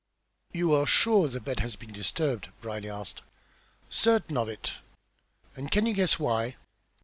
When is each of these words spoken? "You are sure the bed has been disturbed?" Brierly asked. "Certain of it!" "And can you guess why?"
"You 0.51 0.73
are 0.73 0.87
sure 0.87 1.27
the 1.27 1.39
bed 1.39 1.59
has 1.59 1.75
been 1.75 1.93
disturbed?" 1.93 2.49
Brierly 2.59 2.89
asked. 2.89 3.21
"Certain 3.87 4.35
of 4.35 4.49
it!" 4.49 4.77
"And 5.55 5.69
can 5.69 5.85
you 5.85 5.93
guess 5.93 6.17
why?" 6.17 6.55